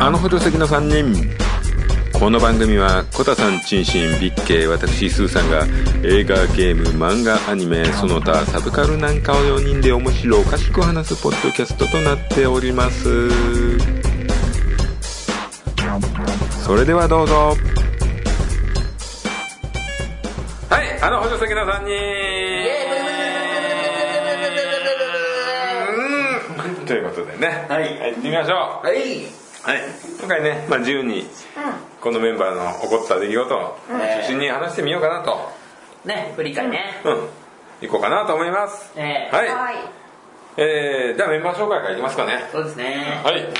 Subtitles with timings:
[0.00, 1.28] あの補助席の3人
[2.18, 5.66] この番組はコタさんチンシンビッケ私スーさんが
[6.02, 13.28] 映画ゲーム漫画アニメその他サブカルなんかを4人で面白おかしく話すポッドキャストとなっております。
[16.64, 17.34] それではどうぞ。
[20.68, 22.27] はいあの補助席の3人。
[27.40, 27.66] ね。
[27.68, 28.12] はい。
[28.12, 28.86] 行ってみましょう。
[28.86, 29.48] はい。
[29.62, 29.80] はい、
[30.20, 31.26] 今回ね、まあ、自由に
[32.00, 35.50] このメンバーの起こった出来事を中心に話してみようかなと、
[36.04, 37.02] ね振り返りね。
[37.04, 39.74] うん、行こうかなと思います、ええはい、はい。
[40.56, 42.44] えー、ではメンバー紹介からいきますかね。
[42.52, 43.20] そうですね。
[43.24, 43.40] はい。
[43.40, 43.50] じゃ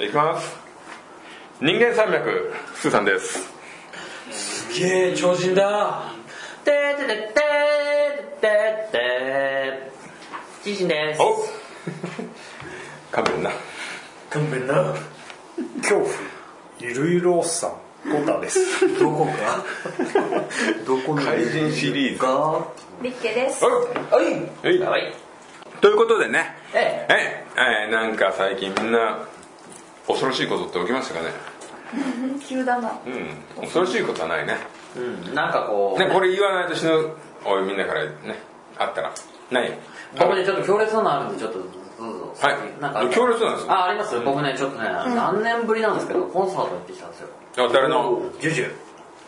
[0.00, 0.56] あいきます。
[1.60, 3.48] 人間山脈スーさんです。
[4.32, 6.12] すげえ超人だ。
[6.64, 7.34] てててて
[8.40, 8.48] て
[8.92, 8.94] て。
[8.94, 9.90] て
[10.64, 11.22] 自身です。
[11.22, 11.44] お
[13.14, 13.50] 勘弁な。
[14.30, 14.94] 勘弁な。
[15.82, 16.08] 恐怖。
[16.80, 17.70] ゆるゆるおっさん
[18.10, 18.58] ゴタです。
[18.98, 19.32] どこが
[20.84, 22.22] どこの怪人シリーズ。
[22.22, 22.66] が？
[23.02, 23.64] ビッケです。
[23.64, 24.66] おはい。
[24.66, 24.78] はい。
[24.80, 25.12] はい。
[25.80, 26.56] ということでね。
[26.74, 27.44] ええ。
[27.56, 29.18] えーなんか最近みんな
[30.08, 31.30] 恐ろしいことって起きましたかね？
[32.46, 32.98] 急だな。
[33.06, 33.62] うん。
[33.62, 34.58] 恐ろしいことはないね。
[34.96, 35.34] うん。
[35.34, 36.00] なんかこう。
[36.00, 37.10] ねこれ言わないと死ぬ。
[37.44, 38.10] おいみんなからね
[38.78, 39.12] あったら。
[39.50, 39.72] ないよ。
[40.18, 41.58] 僕ねちょっと強烈なのあるんでちょっと
[42.40, 42.56] はい。
[42.80, 47.28] なんか強烈なんですああります僕ねちょっとね何年ぶりなんですけどコンサート行ってきたんですよ。
[47.58, 48.22] あ誰の？
[48.40, 48.72] ジュジュ。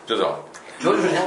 [0.07, 0.35] ジョジョ。
[0.79, 1.21] ジョジョじゃ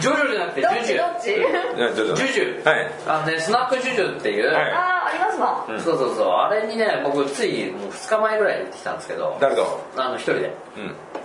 [0.00, 0.96] ジョジョじゃなくてジュジュ。
[0.96, 1.30] ちどっち？
[1.30, 2.64] いやジョジョジュジュ。
[2.64, 2.90] はい。
[3.06, 4.72] あのねスナックジュジュっていう、はい。
[4.72, 5.64] ああありますわ。
[5.78, 6.26] そうそうそう。
[6.28, 9.80] あれにね僕ついもう2日前ぐらいに行ってきたんですけど誰と？
[9.96, 10.54] あの一人で。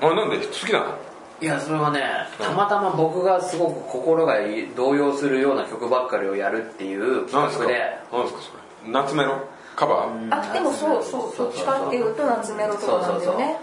[0.02, 0.12] うん。
[0.12, 0.38] あなんで？
[0.46, 0.98] 好きなの？
[1.42, 2.02] いやそれはね
[2.38, 4.36] たまたま僕がすごく心が
[4.78, 7.66] 動揺するような曲ばっかりをやるっていうなんですか？
[7.66, 7.80] 企画で
[8.14, 8.92] なんですかそれ？
[8.94, 9.40] 夏メロ
[9.76, 10.50] カバー。
[10.50, 13.58] あでもそうそうそっちかっていうと夏メロとかなんだよね。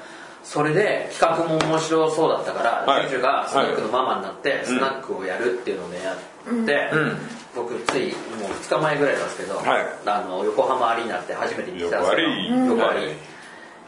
[0.45, 3.03] それで企画も面白そうだったから、はい。
[3.03, 6.19] ジュジュがスナックのママになってスナックをやるっていうのをねやっ
[6.67, 7.19] て、うん。
[7.55, 8.07] 僕つい
[8.41, 9.87] もう2日前ぐらいなんですけど、はい。
[10.07, 12.49] あの横浜アリーナって初めて見てたんですけど横アリ。
[12.49, 13.07] ー横アリ。
[13.07, 13.17] はい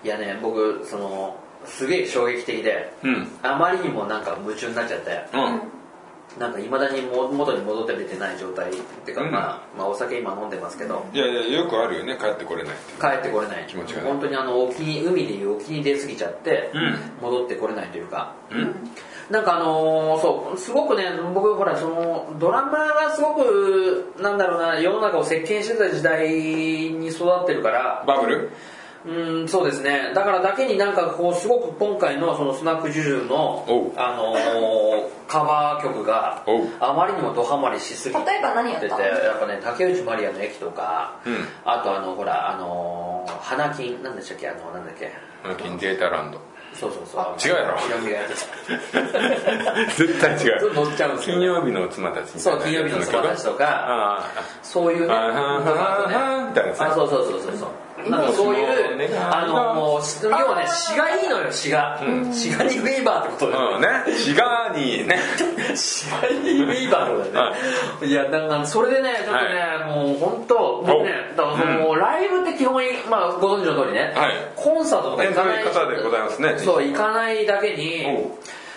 [0.05, 3.27] いやね僕そのすげえ衝撃的で、うん。
[3.43, 5.63] あまりにもなんか夢中になっちゃって、うん
[6.39, 8.75] なんかいまだにも元に戻って出てない状態っ
[9.05, 9.31] ていうか、うん。
[9.33, 12.75] まあ、まあお酒今飲んでますけど、いやいやよくあるよね帰ってこれない。
[13.01, 13.67] 帰ってこれない。
[13.69, 14.09] 気持ちがね。
[14.09, 16.99] 本当にあの沖に海でいう沖に出過ぎちゃって、うん。
[17.23, 18.75] 戻ってこれないというか、うん。
[19.31, 28.05] なんかあのーそうすごくね僕ほらそのドラマがすごくなんだろうな世の中を席巻してた時代に育ってるから。
[28.07, 28.51] バブル？
[29.07, 30.13] うんそうですね。
[30.15, 36.43] だからだけになんかこうすごく今回のそのスナックジュジュのあのーカバー曲が
[36.81, 38.97] あまりにもドハマりしすぎて例えば何やった？
[38.97, 41.47] てやっぱね竹内まりやの駅とか、うん。
[41.65, 44.49] あとあのほらあのー花金なんでしたっけ？
[44.49, 45.13] あのなんだっけ？
[45.63, 46.39] 金データランド。
[46.73, 47.25] そうそうそう。
[47.49, 47.79] 違うやろ。
[49.97, 50.75] 絶対違う。
[50.75, 54.23] 乗っちゃうんですよ金曜日の妻たちみたいう金曜日の妻たちとかああ
[54.63, 55.29] そういうねあ
[56.09, 56.15] ね
[56.79, 57.69] あそうそうそうそうそう
[58.11, 62.01] なんかそういうねあのもう要はね詩がいいのよ詩が。
[62.33, 63.77] 詩がにウェイバーってことだよ。
[63.77, 63.89] うんね。
[64.17, 65.19] シガーにね。
[65.75, 67.57] 詩がにウェイバーってことだよね。
[68.03, 68.13] い。
[68.13, 74.33] やだからそれでねちょっとねもう本当僕ねだからそのライブって基本まあご存知の通りねはい。
[74.57, 78.07] コンサートとか行かないそういう方でございますねそう行かないだけに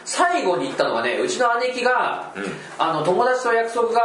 [0.07, 2.34] 最後に行ったのがねうちの姉貴が、
[2.79, 4.00] あの友達と約束が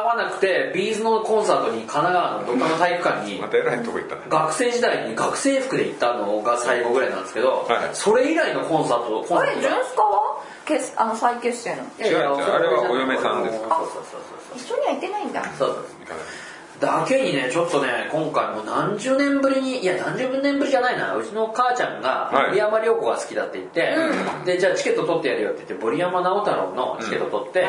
[0.00, 4.20] 合わなくてビーズのコンサートに神奈川のどっかの体育館にまた偉いとこ行ったね。
[4.28, 7.94] 学生時代に学生服で行ったのが最後ぐらいなんですけど、はい。
[7.94, 10.44] それ以来のコンサートコンサあれジュートがンスカは？
[10.66, 11.82] 結あの再結成の。
[12.00, 14.58] 違う違うあれはお嫁さんですそうそうそう。
[14.58, 15.42] 一緒には行ってないんだ。
[15.56, 15.84] そうそうそう。
[16.00, 16.24] 行かない
[16.80, 21.16] だけにねちょっとね今回も何十年ぶりにいや何十年ぶりじゃないな。
[21.16, 22.46] うちの母ちゃんがはい。
[22.48, 23.96] 森山良子が好きだって言って、
[24.44, 27.66] でじゃあチケット取ってやるよって言って森山直太朗のチケット取って、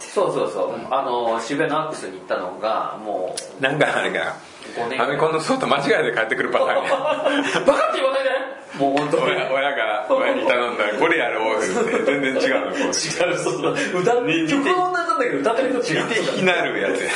[0.00, 4.36] そうそうそう、あの渋谷のアックスに行ったのがもうなんかあれか
[4.74, 6.90] 5年ファミコンのソフト間違えて帰ってくるパターンや。
[7.66, 8.30] バカって言わないで。
[8.78, 9.22] もう本当に。
[9.24, 10.46] 親親が親に。
[10.46, 11.66] 頼んだらこれやろうって
[12.04, 14.00] 全然違うの違うそうそう。
[14.00, 17.10] 歌っ似て曲は同じなんだけど歌ってる人違う似て非なるやつや。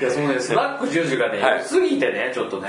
[0.00, 0.40] いやそのね。
[0.40, 1.58] スナックジュージュがねはい。
[1.58, 2.68] 良すぎてねちょっとね。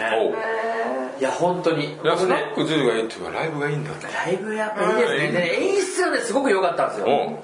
[1.20, 1.86] いや本当に。
[1.86, 4.08] いやスナック10がいいっていうかライブがいいんだって。
[4.26, 5.18] ライブやっぱいいですね。
[5.20, 7.40] でね演出がねすごく良かったんですよ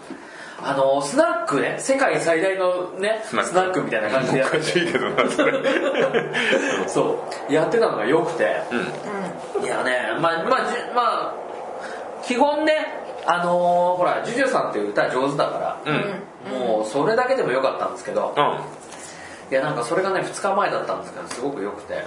[0.67, 3.53] あのスナックね世界最大のねスナック。
[3.53, 5.29] ナックみたいな感じでやおってかしいけどな。
[6.87, 7.53] そう。
[7.53, 8.61] やってたのが良くて、
[9.57, 9.63] うん。
[9.63, 11.33] いやねまあまあじまあ
[12.25, 12.73] 基本ね
[13.27, 15.91] あのーほらジュジュさんっていう歌上手だから、
[16.49, 16.59] うん。
[16.59, 18.43] もうそれだけでもよかったんですけど、うん。
[18.43, 18.59] はい
[19.51, 22.03] いやなんかそれがね2日前だったんですけどすごく良くて、はい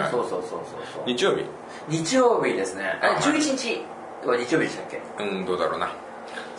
[0.00, 0.60] はいそうそうそうそう
[0.94, 1.02] そう。
[1.04, 1.44] 日曜日？
[1.90, 2.98] 日曜日ですね。
[3.02, 3.16] あはい。
[3.16, 3.82] 11日
[4.26, 5.02] は日曜日でしたっけ？
[5.22, 5.90] うんどうだろうな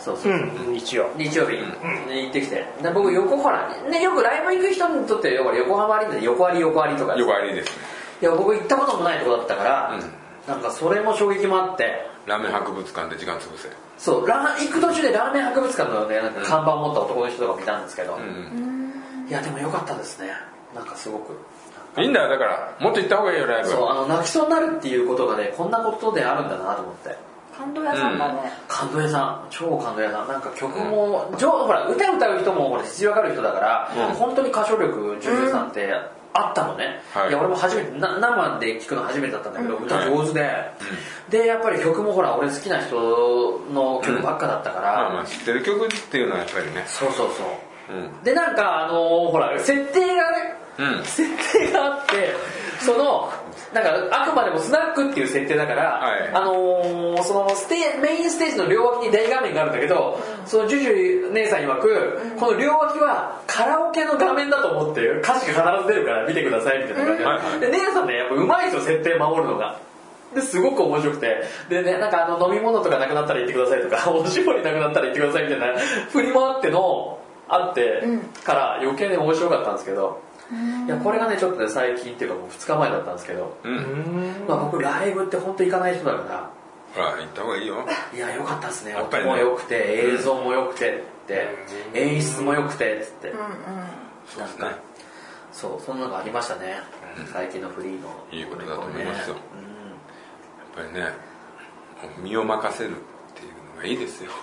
[0.02, 0.74] そうそうう、ん。
[0.74, 1.08] 日曜。
[1.16, 2.66] 日曜日、行ってきて。
[2.82, 7.82] で僕横浜ねよくライブ行く人にとってよ横浜アリーナで横あり横ありとか横ありですね。
[8.22, 10.00] いや僕行ったこともないとこだったから、
[10.46, 12.10] なんかそれも衝撃もあって。
[12.26, 13.68] ラーメン博物館で時間潰せ。
[13.98, 18.92] そうラー行く途中でラーメン博物館のねなんか看板を持った男の人とかもいたんですけど、うん
[19.28, 20.30] いやでも良かったですね。
[20.74, 21.36] なんかすごく。
[22.00, 22.76] いいんだよだから。
[22.80, 23.68] もっと行った方がいいよライブ。
[23.68, 27.16] そうあの泣きそうになるっていうことがねこんなことであるんだなと思って
[27.56, 29.46] 感動屋さんだね、感動屋さん。
[29.50, 30.28] 超感動屋さん。
[30.28, 34.14] なんか曲も、上ほら歌歌う人もほら実力ある人だから、うん。
[34.14, 35.92] 本当に歌唱力ジュジュさんって
[36.34, 37.28] あったのね、はい。
[37.28, 39.84] い、や俺も初めてな生で聴くの初めてだったんだけど、うん。
[39.84, 40.50] 歌上手で、
[41.28, 46.84] でやっぱり曲もほら俺好きな人の曲ばっかだったから、まあまあ知ってる曲っていうのはやっぱりね。
[46.86, 47.42] そうそうそ
[47.94, 47.96] う。
[47.96, 48.22] うん。
[48.24, 51.04] でなんかあのほら設定がね、うん。
[51.04, 51.22] 設
[51.52, 52.34] 定があって
[52.84, 53.32] その
[53.72, 56.28] なんかあくまでもスナックっていう設定だから、はい。
[56.32, 69.78] あのーそのステメインステージの両脇に大画面があるんだけど、そのジュジュ姉さん曰く、この両脇はカラオケの画面だと思って歌詞が必ず出るから見てくださいみたいな感じで、で姉さんねやっぱうまいんですよ設定守るのが。
[70.34, 71.42] ですごく面白くて。
[71.68, 75.78] でねなんかあの飲み物とかなくなったら言ってくださいとか おしぼりなくなったら言ってくださいみたいな
[76.12, 77.18] 振り回っての
[77.48, 78.18] あってうん。
[78.42, 80.20] から余計に面白かったんですけど、
[80.86, 83.76] いやこれがねちょっとね最近っていうかもう2日前だったんですけど、ううん。
[83.76, 86.50] んまあ、僕ライブって本当行かない人だから。
[86.94, 87.86] ほら行った方がいいよ。
[88.14, 88.90] いや良かったですね。
[88.92, 89.30] やっぱりね。
[89.30, 91.48] 音も良くて映像も良くてって
[91.94, 93.30] 演出も良くてっつって。
[93.30, 93.46] うんうん。
[94.26, 94.66] そうですね。
[95.52, 96.78] そうそんなのがありましたね。
[97.32, 98.08] 最近のフリーの。
[98.30, 99.36] いいことだと思いますよ。
[99.36, 101.12] うやっぱりね
[102.22, 102.94] 身を任せるっ
[103.34, 104.30] ていうのがいいですよ。
[104.30, 104.34] ん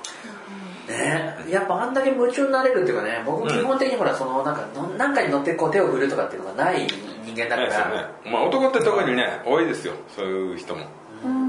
[0.90, 1.36] ね。
[1.50, 6.88] やっぱあんだけ夢中になれるっていうかね僕基本的にほらそのなんかのなんかに乗ってこう手を振るとかっていうのがない
[7.26, 8.32] 人間だかないですよらね。
[8.32, 9.94] まあ男って特にね多いですよ。
[10.16, 10.86] そういう人も。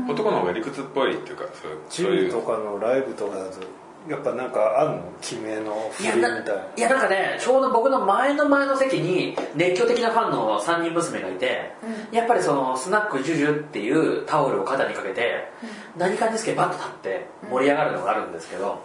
[0.09, 2.35] 男の方が理屈っぽいっていうかそうジそういう。
[2.35, 3.61] ムとかのライブとかだと
[4.09, 5.13] やっぱなんかあるの？
[5.21, 6.63] 決めの振いやなりみたいな。
[6.77, 11.73] いやなんかねちょうど僕の前の前の席に熱狂的なファンの3人娘がいて、
[12.11, 15.53] やっぱりそのスナックジュジュっていうタオルを肩にかけて、
[15.97, 18.83] 何かにつけバッと立って盛り上がるのがあるんですけど、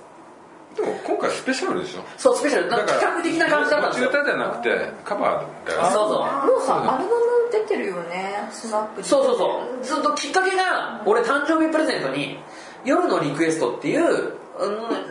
[0.75, 2.04] 今回スペシャルでしょ？
[2.18, 2.69] そうスペシャル。
[2.69, 4.12] なんか企画的な感じだったんですよ。
[4.12, 6.19] じゃなくてカバーだよそうそう。
[6.19, 7.16] もうさアルバム
[7.51, 8.48] 出てるよね。
[8.51, 9.83] スナッそうそうそう。
[9.83, 12.39] ずっときっかけが俺誕生日プレゼントに
[12.83, 14.06] 「夜のリクエスト」っていう、う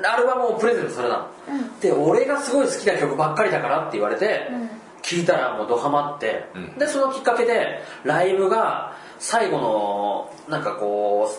[0.00, 1.28] ん、アルバムをプレゼントされたの、
[1.80, 4.48] で俺がすごい好きな曲ばっかりだからって言われて、
[5.02, 6.78] 聞いたらもうドハマって、うん。
[6.78, 11.30] でそのきっかけでライブが最後のなんかこ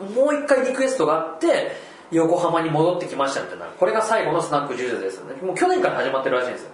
[0.00, 5.34] うもう一回リクエストがあって横浜に戻ってきましたみたいなこれが最後のスナックジュジュですね。
[5.42, 6.70] もう去年から始まってるらしいんですよ、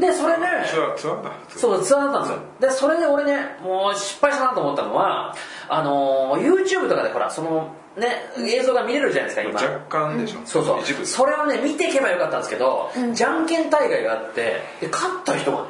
[0.00, 1.32] でそれねツアーツアーだ。
[1.48, 2.70] そうツアーだったんですよ。
[2.70, 5.34] でそれで俺ねもう失敗したなと思ったのは
[5.68, 9.60] あのー YouTube とかでほらそのね映像が見れるじゃないですか今。
[9.60, 10.40] 若干でしょ。
[10.44, 10.80] そうそう。
[10.80, 11.06] 一部。
[11.06, 15.68] それをね見ていけばよかったんですけど、じゃんけん大会があってで勝った人がね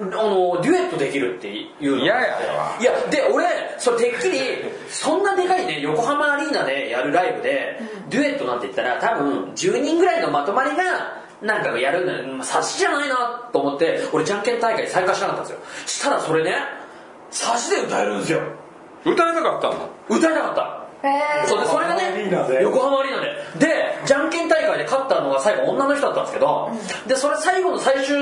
[0.00, 2.20] あのデュエットできるっていうの嫌や
[2.56, 2.78] わ。
[2.80, 3.44] いやで俺
[3.80, 4.38] それてっきり
[4.88, 7.80] そんなでかいね横浜アリーナでやるライブで、
[8.10, 12.28] デュエットなんて言ったら多分10人ぐらいのまとまりがなんかやるんだよ。
[12.34, 15.58] まあ察しじゃないなと思って俺じゃんけん大会参加しなかったんですよ。
[15.86, 16.54] したらそれね
[17.30, 18.42] 差しで歌えるんですよ。
[19.04, 19.88] 歌えなかったの？
[20.08, 20.62] 歌えなかった。
[20.62, 20.79] へ
[21.46, 22.62] そうでそれが横浜アリーナねで。
[22.62, 23.30] 横浜アリーナで。
[23.58, 26.70] でじゃんけん大会で勝ったのが最後女の人だったんですけど、
[27.06, 28.16] でそれ最後の最終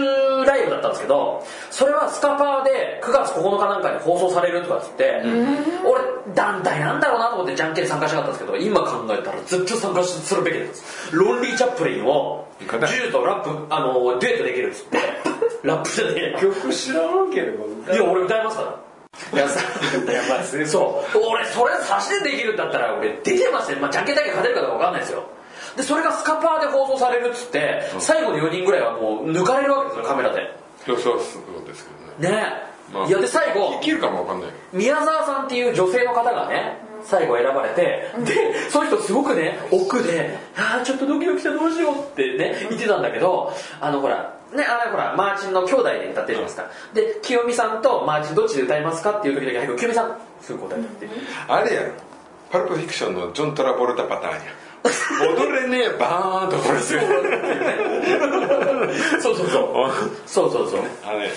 [0.47, 5.23] ライブだったんですけどそれはスカパーで9月9日なんかに放送されるとかっつって、
[5.85, 11.15] 俺団体なんだろうなと思ってじゃんけん参加しなかったんですけど今考えたら絶対参加するべきです。
[11.17, 12.91] ロンリー・チャップリンをジ行かない。
[12.91, 14.99] ューとラップあのデュエットできるっつって。
[15.63, 18.88] ラップじゃねえ曲知らんければ歌いや俺歌いますから
[19.33, 21.19] いやさいやまあそうそう。
[21.31, 25.25] 俺それ差しでできるんだったら俺出てますよ、まあ、じゃんけんだけ勝てるかどうか分かんないですよ。
[25.77, 30.55] でそれがスカパーで放送されるっつって、最後の4人ぐらいはもう抜かれるわけですよカメラで。
[30.87, 31.19] そうそう
[31.67, 31.87] です
[32.19, 32.37] けどね。
[32.37, 32.69] ね。
[32.93, 46.65] まあいやで最後生きるかもわかんない宮沢さんっていう女性の方がね最後選ばれてでその人すごくね奥で「ああちょっとドキドキしてどうしよう」ってね言ってたんだけどあのほらねあれほらマーチンの兄弟で歌ってるじゃないですか。
[46.95, 51.09] で清美さんとマーチンどっちで歌いますかっていう時だけ清美さんすぐ答えたって
[51.49, 51.93] あれやろ
[52.51, 54.41] パルプフィクションのジョン・トラボルタパターンや。
[55.21, 56.95] 踊れねえバーンとこれす。
[56.95, 57.01] る
[59.21, 59.93] そうそうそう。
[60.27, 60.81] そうそうそう。
[61.05, 61.31] あれ。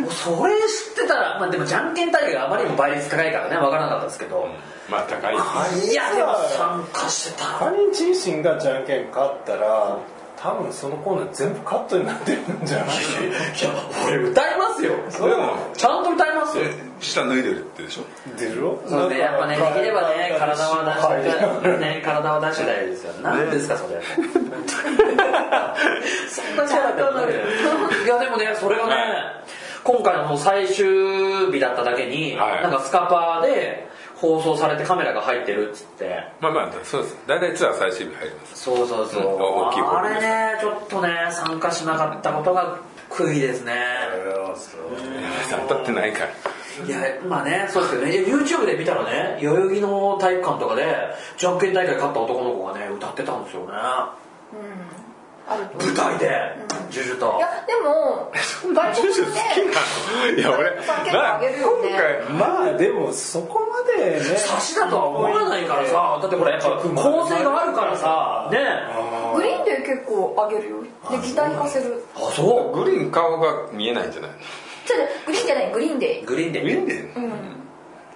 [0.00, 0.56] もうそれ知
[1.02, 4.48] ってたら、まあ、でもじゃんけん大会があまりにも倍率高いからね分からなかったですけど、
[4.88, 7.46] まあ高いいやでも参加してた。
[7.58, 9.96] カニンチンシンがじゃんけん勝ったら
[10.40, 12.96] 多分そのコーナー全部カットになってるんじゃないいや
[14.06, 14.92] 俺歌いますよ。
[15.28, 16.64] でもちゃんと歌いますよ。
[16.64, 18.02] え下脱いでるってでしょ？
[18.38, 18.78] 出るよ。
[18.86, 24.00] そうねやっぱねできればね体は出してね体は出してたいですよ何ですかそれ。
[26.28, 28.94] そんなキャラだったいやでもねそれがね
[29.84, 32.62] 今回の最終日だっただけにはい。
[32.62, 33.88] なんかスカパーで
[34.20, 36.24] 放送されてカメラが入ってるっつって。
[36.40, 37.16] まあまあそうです。
[37.26, 38.58] 大体ツアー最終日入ります。
[38.64, 39.40] そうそうそう、うん。
[39.40, 43.74] 大きい方あれねちょっとね参加しなかったことが悔いですね。
[45.68, 46.30] 当たってないから。
[46.86, 48.12] いやまあねそうですけどね。
[48.12, 50.84] いや YouTube で見たらね代々木の体育館とかで
[51.36, 53.68] じゃんけん大会勝った男の子がね歌ってたんですよね。
[53.72, 56.28] あると舞台で
[56.90, 57.36] ジュジュと。
[57.36, 58.30] いやでも
[58.74, 59.80] 外国でジュジュ好きな
[60.32, 60.38] の？
[60.38, 61.88] いや俺さ結構あげるよね。
[61.88, 68.58] 今回まあでもそこまでね差しだとは思わないからさだってこれやっぱ構成があるからさね。
[69.34, 70.82] グリーンで結構あげるよ。
[71.10, 74.30] でギター弾かせるあそグリーン顔が見えないんじゃない？
[74.86, 76.20] じゃあグリーンじゃないグリーンで。
[76.22, 76.60] うグリーンで。
[76.62, 76.94] グリーンで？
[77.16, 77.32] うん。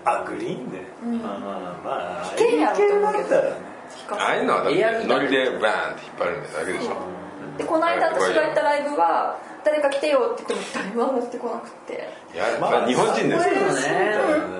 [0.05, 0.83] あグリーンで、
[1.23, 2.25] まあまあまあ。
[2.37, 3.73] 弾けんやろと思うけど。
[4.19, 6.97] ああいうのはだってノリでバーンって引っ張るだけでしょ
[7.59, 12.09] でこの間私が行ったライブは誰か来てよって言っても誰も持ってこなくて。
[12.35, 13.55] いやまあ日本人ですよ
[13.93, 14.17] ね。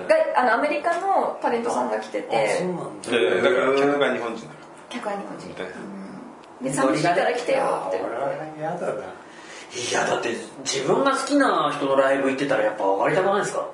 [0.07, 2.57] があのアメリカのタレントさんが来てて。
[2.59, 3.09] そうなんだ。
[3.09, 4.59] いやいやだから客が日本人だか
[4.89, 5.49] 客は日本人。
[5.63, 5.65] ら
[6.61, 8.01] で寂しいから来てよって。
[8.01, 8.93] 俺は嫌だな。
[8.93, 13.67] いやだって自分が好きな人のライブ行ってたらやっぱ上がりたくないですか？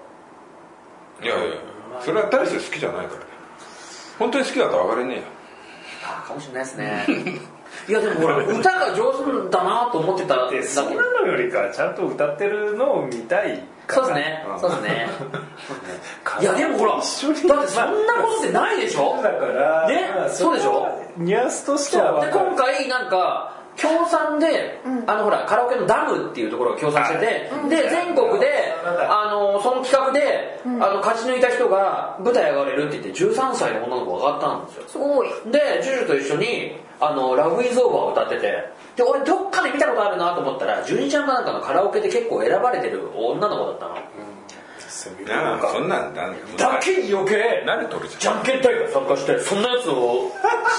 [1.21, 1.55] いやいや。
[2.01, 3.19] それは大して好きじゃないから。
[3.19, 3.25] ね
[4.17, 5.23] 本当に好きだと上がれねえよ。
[6.05, 7.05] あかもしれないですね
[7.87, 14.45] いやでもほら歌が上手だなと思ってただけでそんなのよりかちゃんと歌ってるのを見たいそうですね。
[14.59, 15.07] そうですね。
[16.41, 17.33] いやでもほらだってそん
[18.05, 19.19] なことってないでしょ？
[19.23, 20.11] だからね？
[20.15, 20.87] まあそうでしょ？
[21.17, 22.45] ニュアンスとしては分かる。
[22.49, 34.83] 今回なんか協賛で、あのほらカラオケのダムっていうところが協賛してて、で全国であのその企画で、あの勝ち抜いた人が舞台上がれるって言って13歳の女の子が上がったんですよ。
[34.87, 35.29] すごい。
[35.51, 38.63] でジュジュと一緒に「あのラブイズオーバーを歌ってて
[38.97, 43.95] で俺どっかで見たことあるなと思ったらジュニちゃんかなんかのカラオケで結構選ばれてる女の子だったの
[45.25, 45.55] な。
[45.55, 48.43] あそんなんだだけに余計慣れとるじじゃん。
[48.43, 50.31] けん大会参加してそんなやつを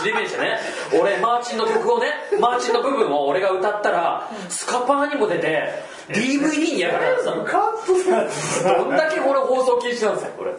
[0.03, 0.59] 尻目にしてね。
[1.01, 2.09] 俺マーチンの曲をね
[2.41, 7.45] マーチンの部分を俺が歌ったらスカパーにも出て DVD にやられるの。
[7.45, 8.29] カット
[8.63, 10.53] さどんだけ俺放送禁止なんですよこれ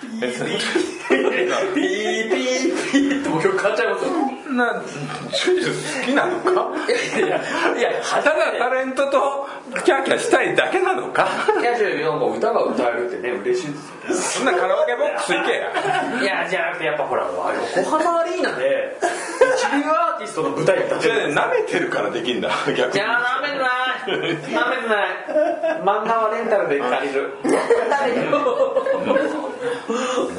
[0.00, 0.30] ピー
[1.74, 2.30] ピー
[2.92, 4.10] ピーってもう曲変わっちゃいますよ
[4.52, 6.50] なジュ好きなのか？
[6.88, 7.30] いやい
[7.82, 9.46] やいやただタレントと
[9.84, 11.28] キャーキャーしたいだけなのか？
[11.60, 13.78] いや、違うなんか歌が歌えるってね、嬉しいで
[14.14, 15.72] すそんなカラオケボックス行けやよ。
[16.22, 17.26] いや、じゃなくてやっぱほら、
[17.76, 21.32] 横浜アリーナで、一流アーティストの舞台に立てる。
[21.32, 23.68] じゃあ舐めてるからできんだ逆にじゃあ、舐めてない。
[24.08, 25.08] 舐めてない。
[25.82, 27.34] 漫画はレンタルで借りる。
[27.42, 27.50] ダ
[28.06, 28.30] メだ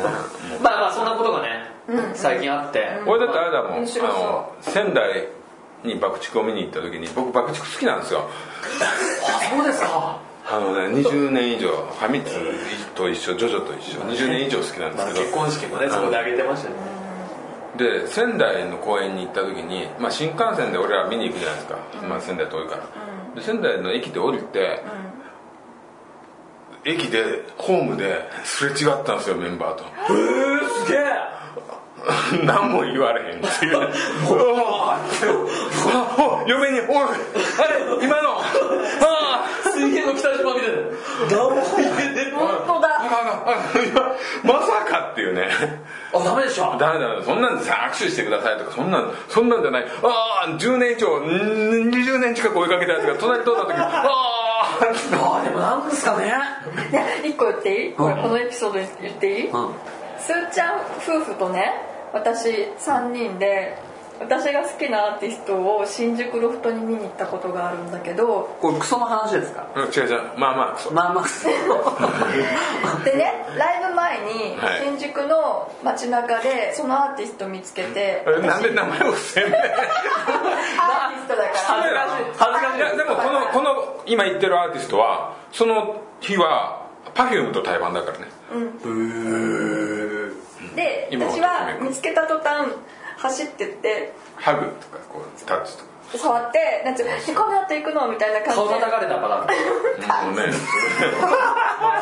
[0.02, 0.10] よ
[0.62, 1.72] まあまあ、そんなことがね、
[2.14, 3.00] 最近あって。
[3.06, 3.72] 俺だってあれだもん。
[3.74, 5.28] あの仙台
[5.84, 8.30] に爆竹を見に行った時に僕爆竹好きなんですよ。
[8.82, 10.18] あ、そうですか。
[10.52, 12.40] あのね20年以上ファミ通
[12.96, 14.00] と一緒ジョジョと一緒。
[14.02, 15.20] 20年以上好きなんですけど。
[15.22, 16.76] 結婚式もね、そこであげてましたね。
[17.78, 21.78] で仙台の公園に行った時に、まあ、新幹線で俺ら見に行くじゃないですか、
[22.10, 22.84] まあ、仙台遠いから、
[23.36, 24.84] で仙台の駅で降りて、
[26.86, 29.84] 駅でホームですれ違ったんですよメンバーと。
[30.10, 31.40] えー、すげえ。
[32.46, 33.74] 何も言われへんっていう。
[36.48, 37.08] 嫁に「おいあ
[37.68, 38.40] れ今の。
[38.40, 40.78] ああ水泳の北島みたいな。
[41.30, 42.90] 何も言えね本当だ
[44.44, 45.50] まさかっていうね。
[46.14, 46.76] あ、ダメでしょ。
[46.80, 49.84] ダメだそんなんでさ握手してくださいとかそんなんそんなんじゃない。
[50.04, 51.24] ああ10年以上ん
[51.92, 56.26] 20年近く追いかけたやつが隣通った時あああ、でもなんですかね。
[56.92, 57.94] いや一個言っていい？
[57.94, 59.74] これこのエピソード言っていい、うん。
[60.20, 61.72] すーちゃん夫婦とね
[62.14, 63.78] 私3人で
[64.20, 69.66] 私が好きなアーティストを新宿ロフトに見に行ったことがあるんだけどこれクソの話ですか？
[69.76, 70.22] うん違う違う。
[70.38, 71.48] まあまあクソまあまあクソ。
[73.06, 74.82] でねライブ前にはい。
[74.84, 79.54] 新宿の街中でそのアーティスト見つけて、えなんで名前を伏せんねん。
[79.56, 81.56] アーティストだから。
[81.56, 82.26] 恥ずかしい。
[82.38, 82.98] 恥ずかしい。
[82.98, 86.82] でもこのこの今言ってるアーティストはその日は
[87.16, 88.26] Perfume と対バンだからね。
[90.76, 92.68] で今は私は見つけた途端
[93.22, 95.90] 走ってってハグとかこうタッチとか。
[96.18, 98.66] 触ってなんつうのえこの後行くのみたいな感じで。
[98.66, 100.54] 顔叩かれたパターンもうね。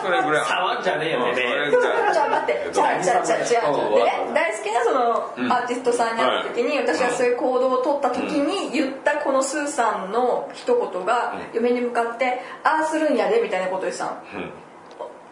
[0.01, 0.45] それぐらい。
[0.45, 1.43] 触んじゃねえようんて。
[1.43, 2.29] めえそれぐらいじゃあ。
[2.29, 3.63] 待ってじゃあじゃあじゃあじゃあ
[4.33, 14.11] 大好きなそのアーティストさんに会った時に私はそういう行動を取った時に言ったこのスーさんの一言が嫁に向かって「ああするんやで」みたいなこと言ってたの。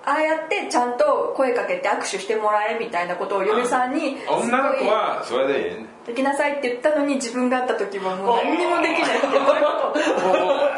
[0.06, 9.96] うんああやってちゃんと声かけて握手してもらえみたいなことを嫁さんに女の子はそれでいいねできなさいって言ったのに自分が会った時はもう何にもできないってこういうこ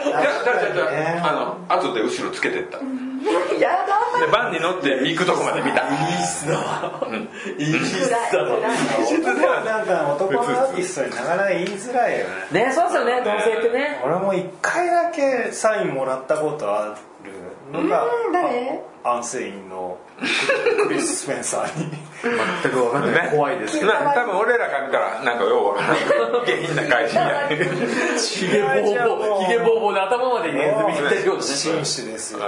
[0.05, 2.79] じゃあじゃあじゃあ後で後ろつけてった。
[2.79, 5.07] とやだでバンに乗って。
[5.07, 6.55] 行くとこまで見たいいっすな
[7.59, 8.55] いいっすだ男
[9.65, 12.65] なんか男のアーティストになかなか言いづらいよね。
[12.65, 14.01] ねそうですよね同性ってね。
[14.05, 18.81] 俺も一回だけサインもらったことあるのが誰？
[19.03, 19.97] アンセインの
[20.87, 21.91] クリス・スペンサーに
[22.63, 25.97] 全く分かんない怖いですけど多分俺らから見たらなんかようわからん
[26.45, 27.55] 下品な会社やひ
[28.47, 28.67] げぼ
[29.15, 32.45] うぼうひげぼうぼうで頭までネズミ振ってるような紳士ですよも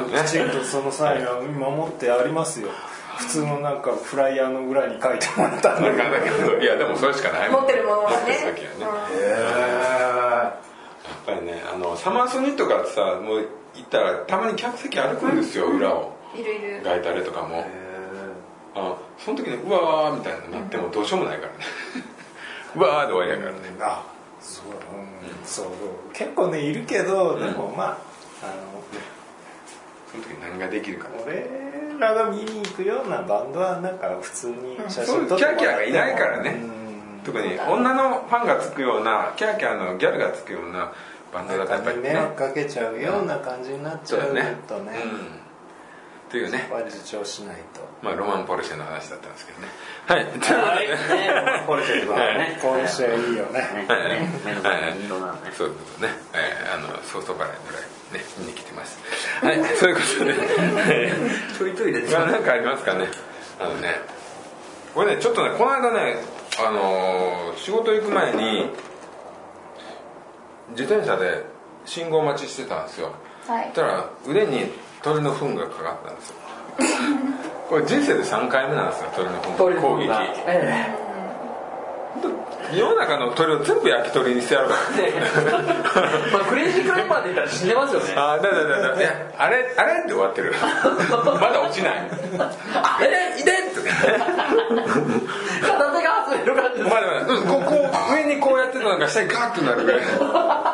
[0.00, 2.70] うきちんとそのサインは守ってありますよ
[3.18, 10.65] 普通のなんかフライヤーの裏に書いてもらったんだけどいやでもそれしかないもん持ってるものがねさっきはねやっ
[11.26, 16.16] ぱりねあのサマーソニとかってさもう行ったらたまに客席歩くんですよ裏を。
[16.34, 17.64] いるいるガイタレとかも。
[18.74, 21.58] あその時にうわーみたいになってもどうしようもないからね。
[22.76, 23.58] うわーで終わりやからね。
[23.80, 24.02] あ
[24.40, 25.66] そう,、うん、そう
[26.12, 27.88] 結構ねいるけどでもまあ
[28.42, 28.54] あの
[30.12, 31.08] その時何ができるか。
[31.24, 31.46] 俺
[31.98, 35.56] らが見に行くようなバンドはなんか普通に写そういう真撮ってもらっても。
[35.56, 36.50] キャーキャーがいないからね。
[36.50, 36.85] うん
[37.26, 40.92] 特に女のファンがつくようなキャーキャーのギャルがつくような
[41.34, 42.10] バンドだとやっぱりね。
[42.10, 44.56] 迷惑かけちゃうような感じになっちゃうそうだね。
[44.68, 44.92] とね。
[45.04, 45.46] うん。
[46.28, 46.58] っていうね。
[46.70, 47.80] やっぱり主張しないと。
[48.00, 49.68] まあロマンポルシェの話だったんですけどね。
[50.06, 50.24] はい。
[50.26, 50.38] とい。
[50.38, 53.86] うことではいねポルシェってことだね今週いいよね。
[55.56, 58.98] そういうことね、えー、あのソフトバレーのライブね見に来てます。
[59.42, 59.64] はい。
[59.76, 60.34] そういうことで、
[60.88, 61.12] え
[61.58, 63.08] ちょいちょい出てー、まあなんかありますかね。
[63.58, 64.16] あのね。
[64.94, 68.70] これねちょっとねこの間ねあのー仕事行く前に
[70.70, 71.44] 自転車で
[71.84, 73.12] 信号待ちしてたんですよ。
[73.46, 73.64] はい。
[73.66, 74.70] そしたら腕に
[75.02, 76.36] 鳥の糞がかかったんですよ。
[77.68, 80.06] これ人生で3回目なんですよ鳥の糞攻撃。
[80.08, 81.05] がえ
[82.74, 84.70] 世の中の鳥を全部焼き鳥にしてやろう
[86.32, 88.12] まあクレイジークライマーって言ったら死んでますよね。
[88.16, 90.52] あだだだだいやあれあれって終わってる。
[90.60, 92.10] まだ落ちない。
[92.82, 97.20] あれいてって片手が外れる感じまだまだ。
[97.28, 100.00] うんここう上にこうやってたのが下にガーッとなるぐらい。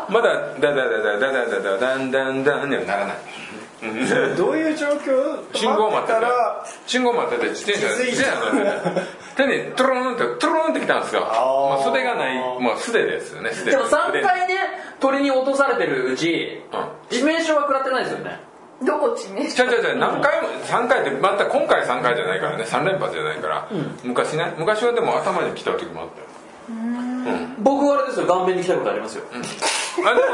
[0.09, 0.29] まだ
[0.61, 3.17] ダダダダダダダダダンダンダンにはならない
[4.37, 5.43] どういう状況？
[5.55, 6.13] 信号待ってて。
[6.13, 6.65] たら？
[6.87, 9.07] 信号待ってて自転車自転車乗ってて。
[9.37, 11.23] 手にトゥルンってトゥルンってきたんですよ。
[11.23, 11.25] ー。
[11.71, 13.73] まあ、袖がないもう素手ですよね素手。
[13.73, 14.55] でも3回ね
[15.01, 17.19] 鳥に落とされてるうちうん。
[17.19, 18.39] 致命傷は食らってないですよね。
[18.85, 19.57] どこ致命傷？
[19.57, 23.69] ちゃちゃちゃ何回も3回ってまた今回3回じゃないからね3連発じゃないから、
[24.05, 24.55] 昔ね。
[24.59, 26.27] 昔はでも頭に来た時もあったよ。
[27.59, 29.25] 僕はあれですよ顔面に来たことありますよ
[30.05, 30.27] あでも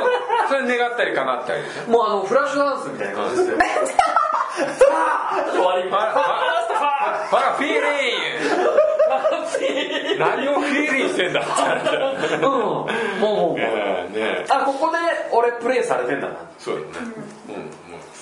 [0.49, 3.57] それ願ったり叶ったりでしょもうあのフラッシュダンスみたいな感じですよ。
[5.53, 6.13] 終わりファラ
[7.29, 7.79] ファラフィーリ
[10.17, 11.41] ン何をフィーリンしてんだ。
[12.37, 12.87] うんもう
[13.21, 13.59] もう
[14.51, 14.97] あここで
[15.33, 16.35] 俺プレイされてんだな。
[16.59, 17.07] そうだね。
[17.49, 17.69] うんもう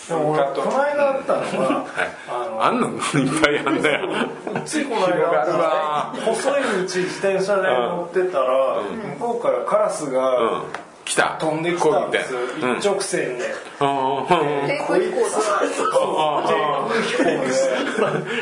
[0.09, 1.87] でも俺この間あったのは
[2.29, 2.89] ああんの？
[2.89, 3.01] いっ
[3.41, 4.07] ぱいあんだよ。
[4.07, 10.13] のついこの間細い道自転車で乗ってたら向こうからカラスうん。
[10.13, 10.63] が
[11.07, 11.39] 来た。
[11.41, 12.41] 飛んできたんですよ。
[12.41, 13.55] うん一直線で。
[13.81, 14.17] うん。
[14.19, 14.27] うん
[14.67, 15.37] 天候飛行だ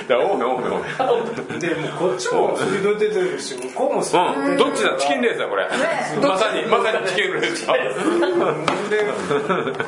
[0.08, 7.80] だおうねおうねおうねでもうこっちもスピード出てるし向こうもスピーどっちだチキンレースだこれ、まさにまさにチキンレースだで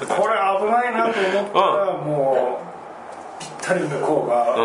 [0.07, 4.57] これ危ないなと思ったらもうぴったり向こうが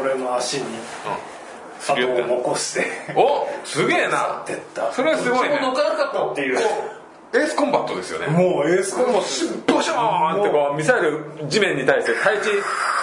[0.00, 0.64] 俺の足に
[1.80, 6.58] すげえ跡を残しておすげえなってったそれはすごいね乗っかなかったっていう
[7.32, 8.26] エースコンバットですよね。
[8.26, 12.48] もうエースコンボボショーンってこうミサイル地面に対して対地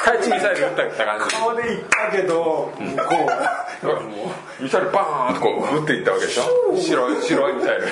[0.03, 1.35] 対地ミサイル撃ったった感じ。
[1.35, 3.03] 顔で行ったけど向こ
[4.59, 6.43] うミサイルバーンとこう撃っていったわけでしょ？
[6.77, 7.87] 白い白いミサイル。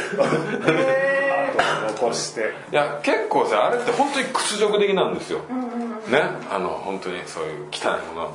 [1.98, 5.45] 残していや結構さあれって本当に屈辱的なんですよ、ね？
[6.52, 8.34] あの本当にそういう汚いもの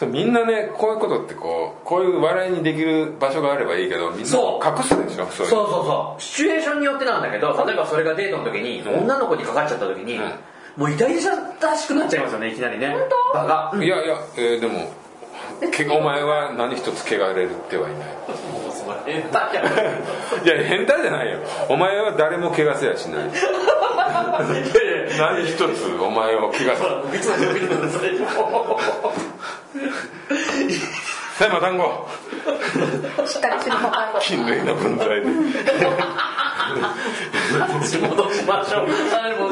[0.00, 6.22] それみんなねこういうことってこうこういう笑いにできる場所があればいいけどみんな隠すでしょそうそうそうそう。
[6.22, 10.20] シチュエーションによってなんだけど例えばそれがデートの時に女の子にかかっちゃった時にん。
[10.78, 12.96] もう痛々しくなっちゃいますよねいきなりね。
[13.34, 14.90] 場がいやいや、えーでも
[15.70, 18.08] けお前は何一つ汚れてはいない。
[19.04, 19.60] 変態や
[20.42, 21.40] いや変態じゃないよ。
[21.68, 23.24] お前は誰も怪我せやしない。
[25.18, 25.68] 何一つ
[26.00, 27.88] お前を怪我せいつも見てくだ
[31.38, 32.06] さいさあマタンゴ
[33.26, 33.54] しっかり
[34.20, 35.50] 菌類の分際で戻
[38.34, 39.48] しましょうあでも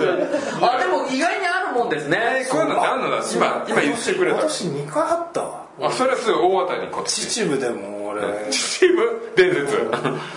[0.66, 2.46] あでも意外にあるもんですね。
[2.50, 3.22] こういうのってあんのだ。
[3.34, 4.38] 今今言ってくれた。
[4.38, 5.66] 私2回あったわ。
[5.80, 7.22] あそれはすごい大当たりこっち。
[7.26, 8.22] 秩父でも俺。
[8.50, 9.32] 秩父？
[9.36, 9.90] 伝説。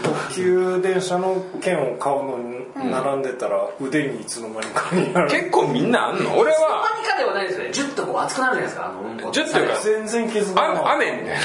[0.03, 5.29] 特急電車の券を買うのに並んでたら腕にいつの間にかにある。
[5.29, 6.37] 結構みんなあんの？
[6.37, 6.85] 俺は
[7.21, 7.71] ではないですよね。
[7.71, 9.31] ジュッとこう熱くなるじゃないですかあのうんこ。
[9.31, 11.41] ジュッというか全然気づかなあい雨みたいな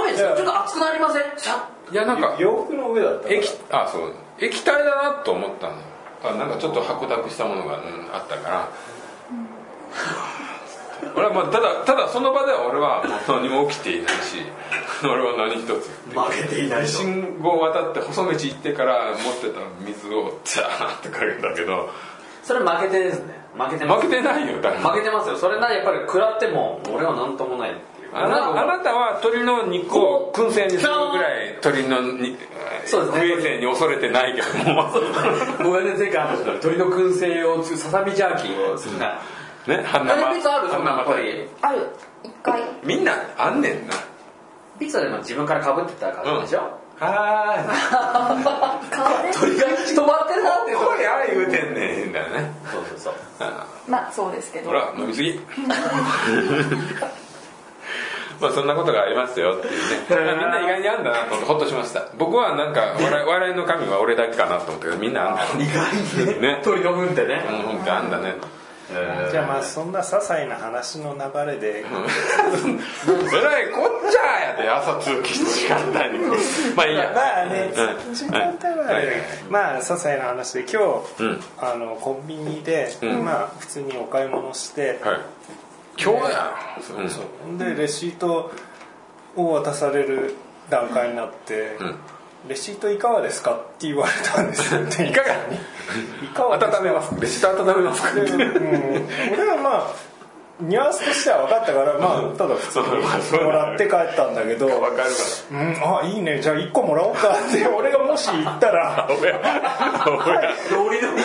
[0.00, 0.36] 雨ですよ。
[0.36, 1.22] ちょっと熱くなりません？
[1.36, 4.12] シャッいやなんか洋服の上だった液あそう。
[4.38, 5.74] 液体だなと思ったの
[6.24, 8.68] あなんかちょっと白濁したものが、うんあったから、
[11.14, 14.42] 俺はまあただただその場では俺は何も起きていないし
[15.04, 15.90] 俺は何一つ。
[16.12, 16.86] 負けていないと。
[16.88, 21.90] 信号を渡って細道行ってから持ってた水をザーってかけたけど。
[22.42, 24.06] それ負けてですね負けてます。
[24.06, 25.36] 負けてないよ負けてますよ。
[25.36, 28.10] それなやっぱり食らっても俺は何ともないっていう。
[28.14, 32.36] あなあなたは鳥の肉を燻製にするぐらい鳥のに
[32.84, 33.20] そうですね。
[33.20, 34.90] 不衛生に恐れてないけども。
[35.62, 39.20] ごめんね前回話した鶏の燻製をささみジャーキーをするな。
[39.66, 41.48] ね半あ生れピザあるそんなやっぱ半生り。
[41.62, 41.88] ある。
[42.22, 42.62] 一回。
[42.84, 43.94] みんなあんねんな。
[44.78, 49.32] ピザでも自分からかぶってた感じでしょ、はーい。
[49.40, 50.78] 鳥が止まってるなっていう。
[50.78, 52.50] とここれああ言うてんねんだよね。
[52.72, 53.14] そうそうそう。
[53.40, 54.68] あまあそうですけど。
[54.70, 55.38] ほら飲みすぎ。
[58.40, 60.32] まあそんなことがありますよっていうね。
[60.38, 62.06] みんな意外にあんだなと思ってほっとしました。
[62.18, 66.60] 僕はなんか笑い 笑いの神は俺だけかなと思ったけどみんなあんだ意外にね。
[66.64, 68.34] 鳥の糞ってね、うんほんとあんだね
[68.88, 71.84] じゃあまあそんな些細な話の流れで。
[71.86, 76.24] えらいこっちゃやで朝通勤の時間帯に。
[76.76, 77.72] まあいいやまあね
[78.06, 78.14] うん。
[78.14, 79.06] 時間帯ははい。
[79.48, 81.44] まあ些細な話で今日、うん。
[81.58, 83.24] あのコンビニで、うん。
[83.24, 85.20] まあ普通にお買い物して、はい。
[85.98, 86.54] 今日や
[87.46, 87.58] うん。
[87.58, 88.52] でレシート
[89.34, 90.36] を渡される
[90.70, 91.96] 段階になって、うん
[92.48, 94.80] レシートいかがですかって言われたんですよ。
[95.06, 95.34] いかが
[96.22, 98.02] いか温めますレシート温めます。
[98.02, 99.86] かで、うん、俺はまあ
[100.60, 102.78] ニュアンスとしては分かったからまあただ普通
[103.36, 104.66] にもらって帰ったんだけど。
[104.80, 105.14] わかるか
[105.50, 106.40] うん、あいいね。
[106.40, 109.06] じゃあ1個もらおうかって俺がもし言ったら。
[109.06, 109.40] らおや
[110.06, 111.22] おやノリノリ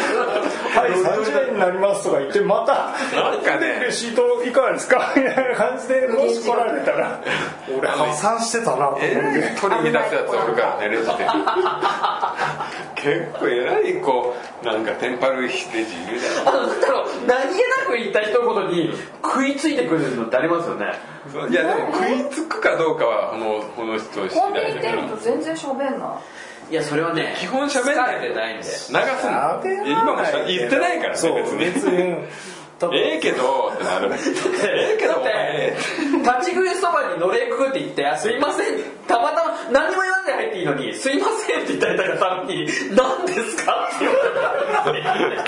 [0.74, 3.80] はい、30円になりますとか言って、また、なんかね。
[3.82, 5.14] レシートいかがですか？
[5.16, 7.22] みたいな感じで、もし来られたら、
[7.78, 9.12] 俺、破産してたなと思って。
[9.60, 11.12] 取り乱すやつおるからねレジで。
[12.96, 20.86] 結構えらいこうなんかテンパるレジいるじゃんあのなんだろう何気なく言った一言に食いついてくるのってありますよね
[21.50, 26.20] いやでも食いつくかどうかはこのこの人次第だからると全然喋んな
[26.70, 29.00] いやそれはね基本喋んない疲れてないんで流すの。
[29.86, 32.26] 今もしゃ言ってないからねそう、別に。
[32.94, 34.10] ええけどってなる。
[34.16, 35.78] ええけどお前
[36.42, 42.66] 立ち食いそばにのれくって言ってあ「すいません」たまたま何も言わんで入っていいのに「すいません」って言ったりために
[42.98, 45.42] 「何ですか?」って言われる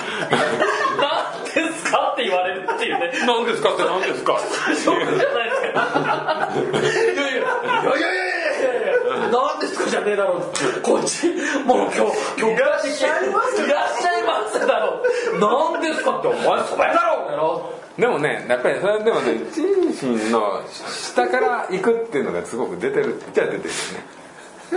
[1.02, 3.12] 何ですかって言われるっていうね。
[3.26, 4.40] 何ですかって何ですか
[4.86, 10.40] そうじゃないですかいやいやいやいやいやいやいや何ですかじゃねえだろ
[10.82, 11.28] こっち
[11.66, 12.00] もう今日
[12.38, 15.04] 今日いらっしゃいますいらっしゃいますだろ
[15.40, 23.70] 何ですかってお前そば屋だろやろでもねやっぱりそれでもねチンシンの下から行くっていうのがすごく出てるっちゃ出てるよね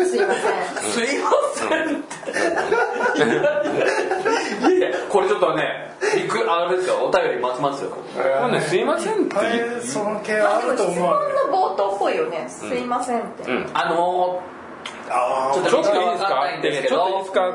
[0.04, 0.82] すいません。
[0.82, 3.18] すいませんって。
[3.18, 6.96] いやいやこれちょっとねリクあれですよ。
[7.06, 7.90] お便り待ちますよ。
[8.40, 9.80] ほんで「すいません」って。
[9.80, 10.94] その系あると思う。
[10.94, 11.10] 質問
[11.52, 13.70] の冒頭っぽいよねすいませんって、うん。
[13.72, 14.42] あの
[15.08, 16.34] あちょっちょっといいですか？
[16.34, 17.04] わかんないんですけどちょ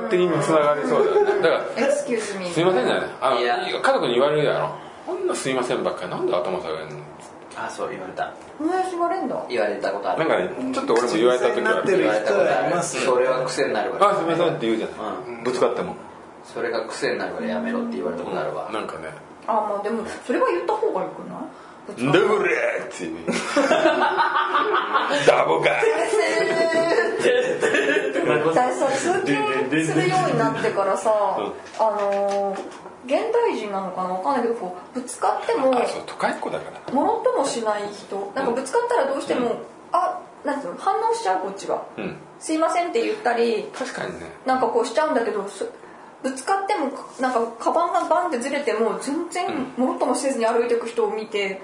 [0.05, 0.41] っといいですか？
[0.41, 4.75] ってつながりそうだよねだからエクスキューズミすいませんじゃないあのいや家族に言われるやろ。
[5.05, 6.09] こんなすいませんばっかり。
[6.11, 6.99] なんで頭下げるの？
[7.57, 8.33] あそう言われた。
[8.59, 10.19] 言われんだ言われたことある。
[10.19, 11.83] なんかねちょっと俺も言われた時は。
[11.85, 14.11] 言われたことあるいますそれは癖になるわ。
[14.11, 14.95] あすいませんって言うじゃない、
[15.43, 15.95] ぶつかっても。
[16.43, 18.69] それが癖になるからやめろって言われたことあるわ。
[18.71, 19.09] なんかね。
[19.47, 21.39] あまあでもそれは言った方がよくない
[22.13, 23.11] 「ダブレー!」ってい。
[23.11, 23.15] う
[25.27, 25.69] ダボか
[28.45, 31.11] 私さ通勤するようになってからさ、
[31.79, 32.59] あのー
[33.05, 36.93] 現代人なのかなわかんないけどこうぶつかってもあそう都会っ子だから。
[36.93, 38.31] もろともしない人。
[38.35, 39.61] なんかぶつかったらどうしても、
[39.91, 44.27] あなんていうの反応しちゃうこっちがうん「すいません」って言ったり確かにね。
[44.45, 45.69] なんかこうしちゃうんだけどす
[46.23, 51.61] ぶつかってもなんかカバンがバンってずれても全然もろともせずに歩いていく人を見て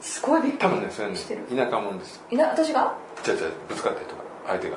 [0.00, 1.42] すごいびっく多分ねそれねしてる。
[1.54, 2.22] 田舎もんです。
[2.30, 2.94] りいな私が？
[3.22, 4.76] じゃじゃぶつかったりとか相手が。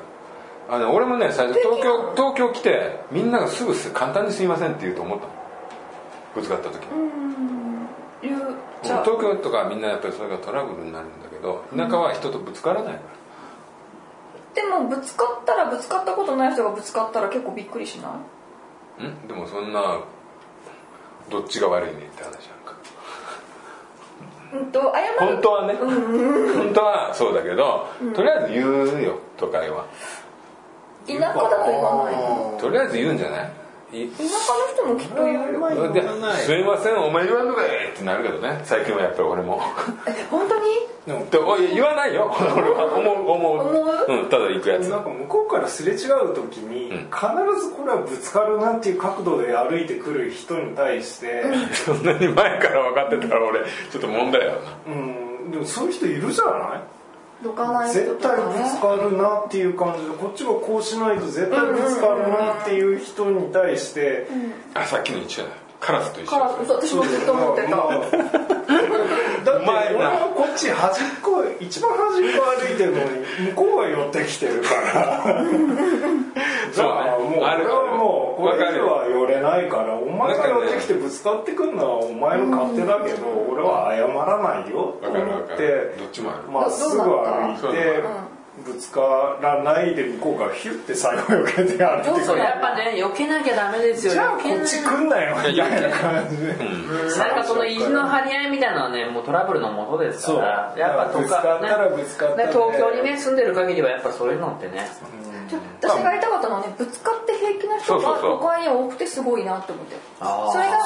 [0.70, 5.32] あの俺もね最初東京東京来てみんながすぐす簡単に「すいません」って言うと思ったの
[6.34, 6.86] ぶつかった時。
[8.82, 13.00] 東京とかみんなやっぱりそれがトラブルになるんだけど田舎は人とぶつからないか
[14.56, 18.20] ら、でもぶつかったらぶつかったことない人がぶつかったら結構びっくりしな
[19.00, 19.04] い？
[19.04, 19.28] ん？
[19.28, 20.00] でもそんな
[21.30, 22.74] どっちが悪いねって話やんか。
[24.54, 25.32] うんと謝る。
[25.32, 25.74] 本当はね。
[25.74, 28.64] 本当はそうだけど、とりあえず言
[29.00, 29.86] うよ都会は。
[31.06, 32.58] 田舎だと言わないの？
[32.60, 33.50] とりあえず言うんじゃないい？
[33.94, 35.46] 田舎の人もきっと言わ
[36.16, 36.42] ない。
[36.42, 38.60] すいませんお前言わんのかいってなるけどね。
[38.64, 39.60] 最近はやっぱり俺も。
[40.08, 40.64] え本当に？
[41.30, 42.34] でも言わないよ。
[42.56, 43.58] 俺は思う思う。
[43.60, 44.06] 思う？
[44.08, 44.88] うん、ただ行くやつ。
[44.88, 46.96] なんか向こうからすれ違う時に、うん。
[47.10, 47.10] 必
[47.62, 53.60] ずこれはぶつかるなっていう角度で歩いてくる人に対して、そんなに前から分かってたら俺
[53.92, 54.58] ちょっと問題やな。
[54.88, 56.82] うん、でもそういう人いるじゃない？
[57.44, 64.26] どかない人絶対とかねぶつかるなっていう感じでこっちがこうしないと絶対ぶつかるなっていう人に対して、
[64.72, 66.30] あさっきの一緒だカラスと一緒。
[66.30, 67.88] からそう私もずっと思ってた、まあ
[69.44, 73.08] だって俺はこっち端っこ一番端っこ歩いてるのに
[73.50, 75.44] 向こうが寄ってきてるから。
[76.72, 86.50] そうもう俺はもうこれ以上は寄れないからお前が寄ってきてぶつかってくるのはお前の勝手だけど俺は謝らないよと思ってるどっちもある。
[86.50, 88.02] まっすぐ歩いて
[88.64, 92.24] ぶつからないで向こうがヒュッて最後避けて歩いてくる。
[92.24, 94.12] そうやっぱね避けなきゃダメですよ。
[94.12, 95.36] じゃあこっち来んなよ。
[95.36, 96.54] みたいな感じで。
[97.18, 100.80] なんかその意地の張り合いみたいなのはねもうトラブルのもとですからそう。
[100.80, 104.88] やっぱぶつかったらぶつかった東京にね住んでる限りはやっぱそういうのってね。
[105.80, 109.96] 私が言いたかったのはねぶつかって平気な人が都会に多くてすごいなって思って。
[110.20, 110.78] それが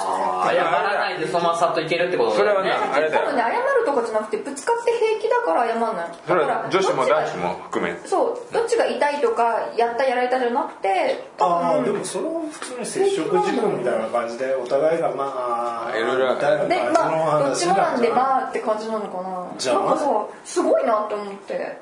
[0.51, 6.09] 謝らないでそのままさっといけるってことそれはね多分ね謝るとかじゃなくてぶつかって平気だから謝んない。
[6.27, 7.97] それだからは女子も男子も含め。
[8.07, 16.35] そうどっちが痛いとかやったやられたじゃなくて多ああで分もそれは普通に接触事故みたいな感じでお互いがまあいろいろ
[16.69, 19.47] でまあどっちもなんであまあって感じなのかな。
[19.59, 21.79] じゃあなんかさすごいなって思って。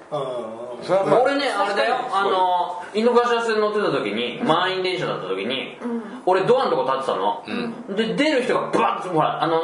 [0.87, 1.97] 俺ねあれだよ。
[2.13, 5.77] あの井の頭線乗ってた時に満員電車だった時に
[6.25, 7.43] 俺ドアのとこ立ってたの。
[7.97, 9.61] で出る人がバッとほらあの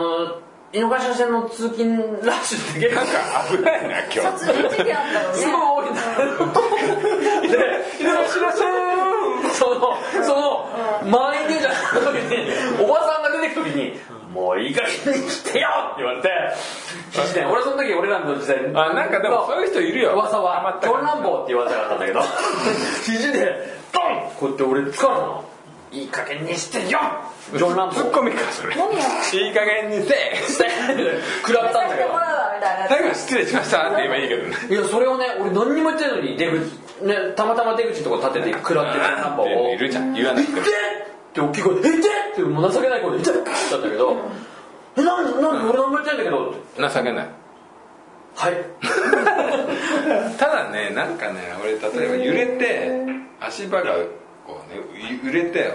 [0.73, 3.13] 井の頭線の通勤ラッシュって結構なんか
[3.57, 4.21] 危ないな今日。
[4.21, 5.35] 殺人事件あったよね。
[5.35, 6.01] すごい多いんだ
[7.43, 7.59] で
[8.01, 8.63] 井の頭線
[9.53, 10.67] そのその
[11.11, 11.75] 満員電車の
[12.13, 13.22] 時におばさん
[13.55, 14.01] が出てく時に
[14.33, 16.29] 「もういい加減にしてよ!」って言われて。
[17.13, 20.13] 肘で俺その時俺らの時代あなんかでもそういう人いるよ。
[20.13, 20.79] 噂は。
[20.83, 22.21] ジョン・ランボーって言われたかったんだけど。
[23.05, 24.31] 肘でドン！
[24.39, 25.45] こうやって俺使うの。
[25.93, 26.99] いい加減にしてよ！
[27.55, 27.95] ジョン・ランボ。
[27.95, 28.73] ーツッコミかそれ。
[28.73, 30.37] いい加減にせえ。
[31.43, 32.05] 食らったんだけど。
[32.05, 32.89] させてもらうわみたいな。
[32.89, 34.57] 最後に失礼しましたって言えばいいけどね。
[34.71, 40.15] いやそれをね俺何にも言ってないのに出口ねたまたま出口のとこ立ってて食らってジョン・ランボーをいるじゃん。
[40.15, 40.71] 言わなくてもで
[41.33, 41.99] って大きい声で「えで!」
[42.33, 44.17] ってもう情けない声で「痛い!」って言ったんだけど
[44.97, 45.27] 「えなん。
[45.27, 47.27] でなんで俺何も言ってんだけど」って情けない。
[48.35, 48.65] はい。
[50.39, 52.91] ただねなんかね俺例えば揺れて
[53.41, 53.95] 足場が
[54.47, 54.81] こうね
[55.25, 55.75] 揺れて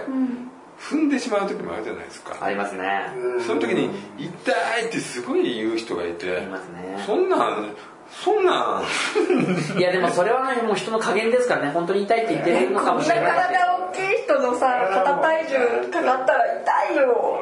[0.80, 2.36] 踏んでしまう時もあるじゃないですか。
[2.40, 3.12] ありますね。
[3.46, 7.02] その時に「痛い!」ってすごい言う人がいてありますね。
[7.06, 7.74] そんなん
[8.10, 8.80] そんな。
[8.80, 8.82] ん
[9.78, 11.70] いやでもそれはねもう人の加減ですからね。
[11.72, 16.44] 本当に痛いって言ってるのかこんなもしれないですけど体大きい人のさ肩体重かかったら
[16.86, 17.40] 痛いよ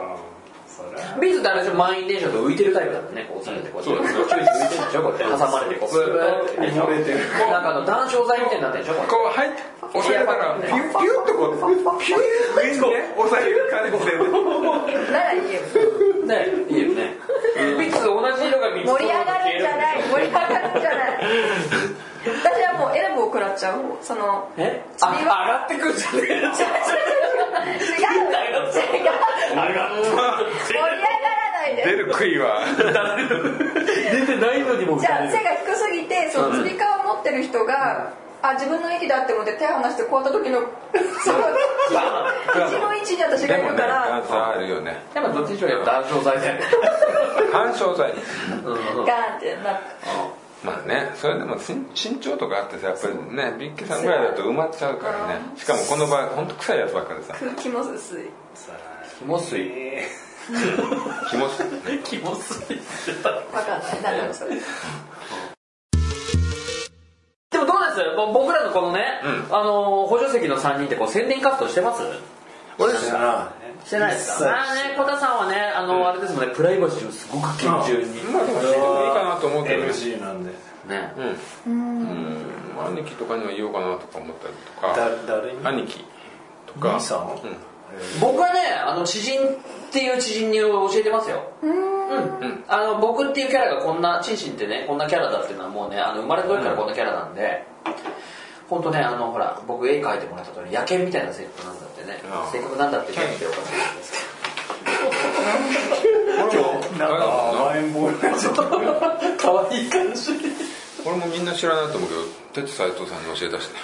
[1.21, 4.77] ビーズってあれでしょ満員電車と浮いてるタイプだってねこうされてこうそう宙に浮いて。
[4.77, 5.21] るでしょこう。
[5.21, 5.93] やって挟まれてこう。
[5.93, 9.63] ブーってるなんかあの談笑剤みたいになってるでしょここう入って
[9.97, 11.59] 押されたらピュッピュッとこう
[12.01, 12.21] ピュッ
[12.57, 14.17] 上にね押さえる感じで。
[15.13, 17.17] ならいいよれねいいよね。
[17.79, 20.03] ビーズ同じ色が3つ盛り上がるんじゃない。
[20.03, 23.99] 盛り上がるんじゃない私はもうエルボー食らっちゃう方。
[24.03, 24.83] そのえ？
[25.01, 26.51] あ上がってくるじゃねえ違う違う違
[27.87, 28.75] う違う。
[28.77, 29.15] 違う。
[29.51, 31.83] 上がって盛り上がらないで。
[31.85, 32.65] 出る杭は。
[32.77, 38.13] 出てないのにもじゃあ背が低すぎてそのつり革持ってる人が
[38.43, 40.61] あ自分の息だって思って手離してこうやった時の
[41.25, 41.39] その
[42.67, 45.03] 肘の位置に私がいでもねるから段差あるよね。
[45.15, 45.87] やっぱどっちにしろよね。
[45.87, 55.41] 干渉剤ガーンってなってまあねそれでも身身長とかあってさやっぱりねビッケさんぐらいだと埋まっちゃうからね。
[55.57, 57.35] しかもこの場合ほんと臭いやつばっかでさ。
[57.39, 58.31] 空気も薄い。
[59.19, 59.59] 肝水
[61.31, 61.53] 気持ち
[62.05, 62.65] 肝水
[63.25, 64.19] わかんない。
[64.19, 64.51] 何だそれ
[67.51, 72.03] でもどうですもう僕らのこのね、うあの補助席の3人ってこう宣伝活動してます？
[72.79, 73.53] 俺知らな
[73.87, 74.45] してないですか？
[74.51, 78.21] まあね小田さんはねあの、あれですもんねプライバシーをすごく厳重に。
[78.25, 78.51] まあいい
[79.15, 80.51] かなと思うけどね NG なんで。
[80.89, 81.13] ね。
[81.67, 81.73] うん。
[81.73, 82.97] うん。
[82.99, 84.95] 兄貴とかには言おうかなとか思ったりとか。
[84.95, 85.65] だ誰に？
[85.65, 86.05] 兄貴
[86.67, 86.97] とか。
[86.97, 87.21] 兄さん？
[87.21, 87.37] うん。
[88.21, 89.47] 僕はねあの知人っ
[89.93, 91.53] ていう知人に教えてますよ。
[91.63, 97.65] うん、あの僕っていうキャラがこんなチンシンってねこんなキャラだっていうのはもうねあの生まれた時からこんなキャラなんで、
[98.69, 102.21] 本当ねあのほら僕絵描いてもらった通り野犬みたいな性格なんだってね。
[102.53, 104.27] 性格なんだって言っておかしいんです
[106.99, 107.51] なんか。
[107.51, 109.01] 甘えん坊になっちゃったけど
[109.39, 110.33] 可愛い感じ。
[111.05, 112.15] 俺もみんな知らないと思うけ
[112.61, 113.75] ど哲斎藤さんに教えたしね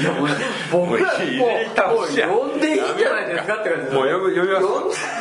[0.00, 0.34] いやもうね
[0.72, 1.54] 僕らもう
[1.94, 3.94] もう呼んでいいんじゃないですかって感じです。
[3.94, 4.66] もう呼ぶ呼びます。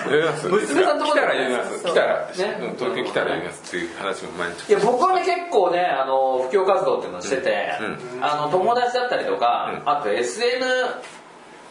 [0.05, 0.47] 呼びます。
[0.47, 1.83] 娘さんとこ来たら呼びます。
[1.83, 2.57] 来たら、ね。
[2.62, 4.69] うん東京来たら呼びますっていう話も毎日。
[4.69, 8.23] いや僕はね結構ねあの布教活動っていうのをしてて、うん。
[8.23, 9.89] あの友達だったりとか、うん。
[9.89, 10.59] あと SN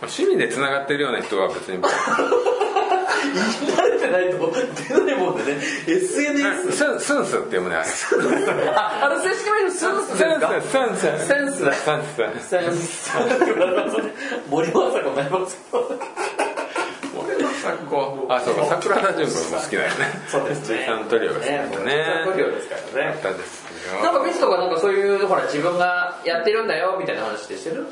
[0.03, 1.79] 趣味でつながってるような人は別に。
[3.33, 4.53] 慣れてないと
[4.89, 5.61] 出ないもんでね。
[5.87, 7.89] SNS スンスンスって読むねあれ。
[8.75, 13.13] ああの正式名称スンスですかスンスセンスンスセンス
[14.51, 15.57] 森正子になります
[18.29, 20.07] あそうか桜田淳子も好きだよね。
[20.29, 20.85] そうですね。
[20.87, 21.85] さんトリオが好きだよね。
[21.85, 23.11] ねトリオですからね。
[23.15, 23.63] あったです
[23.93, 27.87] よなんかビスとかなんかそういうほら自分がやってるんだよみたいな話ってしてる？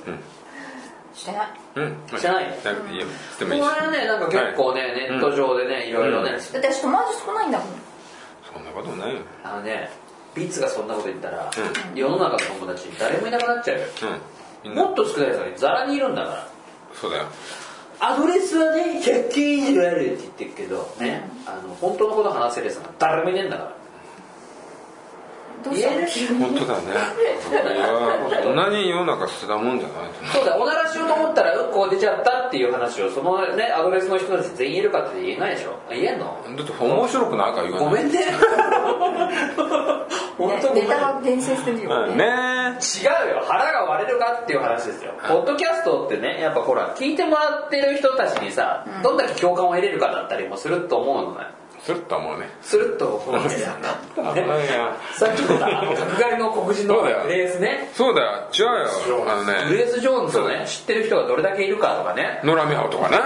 [1.15, 1.51] してない。
[1.77, 1.97] うん。
[2.19, 2.49] してない。
[2.65, 3.01] なくていい。
[3.01, 3.69] よしてもこれいいし。
[3.69, 7.69] はねなんか結構ね、ネット上でねいろいろね、だって私友達少ないんだもん。
[8.53, 9.21] そんなことないよ。
[9.45, 9.91] あのね
[10.35, 13.85] ビッツがそんなこと言ったら、う世の中の友達誰もいなくなっちゃうよ。
[14.65, 14.75] うん。
[14.75, 16.49] もっと少ないですよザラにいるんだから。
[16.95, 17.25] そうだよ。
[17.99, 23.77] アドレスはね100件以上あるって言ってるけどね、あの本当のこと話せるやつが誰もいねえんだから
[25.63, 25.83] どうし
[26.27, 26.41] たの？
[26.47, 26.85] 本当だね。
[26.91, 27.79] い
[28.33, 35.79] やそんなに世の中捨てたもんじゃないそうだおならしようと思ったらうんこ出ちゃったっていう話をそのねアドレスの人たち全員言えるかって言えないでしょ？
[35.91, 36.37] 言えんの？
[36.57, 37.91] だって面白くないから言わない。
[37.91, 38.19] ごめんね。
[40.39, 41.45] 本当ネタが伝よ
[42.09, 42.79] うんねね。
[42.81, 43.43] 違うよ。
[43.47, 45.13] 腹が割れるかっていう話ですよ。
[45.29, 51.47] ポッドキャストってねやっぱほら聞いてもらってる人たちにさ、どんだけ共感を得れるかだったりもすると思うのね
[51.83, 53.49] すると思うねすると思うね
[55.15, 57.27] さっきのさあの角刈りの黒人のそうだよ。
[57.27, 57.91] レースね。
[57.95, 58.49] そうだよ。
[58.53, 58.65] 違う
[59.09, 59.31] よ。
[59.31, 59.67] あのね。
[59.69, 62.41] グレース・ジョーンズをね知ってる人がどれだけいるかとかね。
[62.91, 63.19] とかな。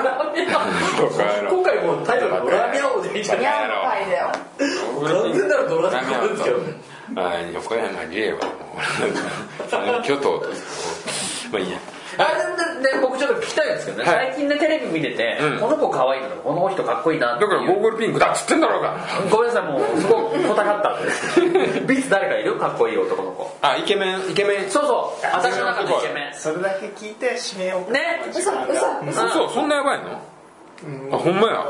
[1.50, 3.42] 今回もうタイトルが「ドラミャオ」でいいじゃん
[5.08, 6.56] 完全なるドラミャオですけど
[7.52, 10.46] 横山理恵はもう 巨頭と
[11.52, 11.78] まあいいや
[12.18, 14.26] あでで僕ちょっと聞きたいんですけどね、はい。
[14.32, 15.58] 最近ねテレビ見てて、うん。
[15.60, 17.50] この子可愛いのとかこの人かっこいいなっていう。
[17.50, 18.96] だからゴーグルピンクだっつってんだろうが。
[19.30, 21.02] ごめんなさいもうすごく小高かったん
[21.52, 22.56] で ビツ誰かいる？
[22.56, 23.56] かっこいい男の子。
[23.62, 24.70] あイケメンイケメン。
[24.70, 28.22] そうそう私の中のイケメそれだけ聞いて締めようンね。
[28.30, 29.28] 嘘嘘。
[29.28, 30.20] そうそんなやばいの
[31.16, 31.64] あほんまや。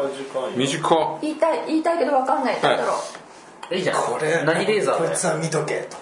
[0.57, 2.55] 短っ言いたい言いたいけど分かんない。
[2.55, 2.95] なんだろ
[3.71, 3.79] い。
[3.79, 5.97] いじゃんこれ何レーザーでこいつは見とけと。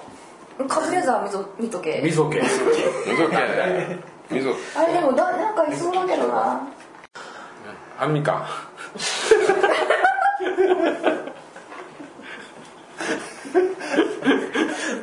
[0.59, 2.01] うカズレーザー見と見とけ。
[2.03, 2.41] みそけ。
[2.41, 3.99] 溝系
[4.33, 6.68] 溝あれでもだなんかいそうだけどな。
[7.99, 8.47] アンミカ。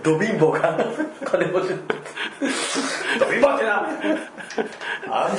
[0.04, 0.78] ド貧乏が
[1.24, 1.68] 金持ち。
[3.20, 3.88] ド貧乏ってな。
[5.12, 5.32] アン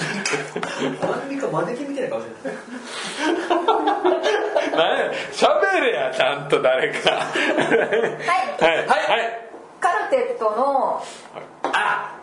[0.91, 2.55] ミカアンミカマネキンみたいな顔してる。
[4.73, 5.11] 何？
[5.33, 7.11] 喋れやちゃんと誰か。
[7.11, 8.63] はい。
[8.63, 8.87] はい。
[8.87, 9.51] はい。
[9.81, 11.03] カルテットの
[11.63, 12.20] あ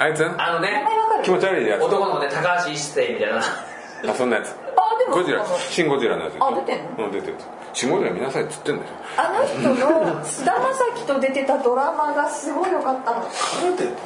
[0.00, 0.24] あいつ？
[0.24, 0.82] あのね
[1.22, 1.82] 気持ち悪いやつ。
[1.82, 3.38] 男のね高橋一生みたいな。
[3.38, 4.48] あそんなやつ。
[4.48, 5.44] あでもゴジラ。
[5.44, 6.34] あのシン・ゴジラのやつ。
[6.40, 7.04] あ出てんの？
[7.04, 7.34] うん出てる。
[7.74, 8.90] シン・ゴジラ見なさいっつってんだよ。
[9.18, 13.20] あの人の菅田将暉と出てたドラマがすごい良かったの。
[13.20, 13.26] カ
[13.66, 13.96] ルテットっ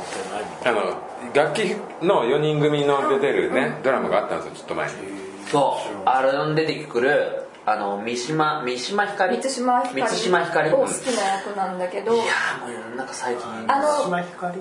[0.63, 0.99] てあの
[1.33, 4.93] 楽器の4人組の出てるねドラマがあったんですよちょっと前に。
[5.47, 6.03] そう。
[6.05, 12.15] あれに出てくるあの三島三島ひかり満島ひかり満島ひかりを好きな役なんだけど。
[12.15, 13.47] いやーもうなんか最近。
[13.47, 14.61] あ何の島光。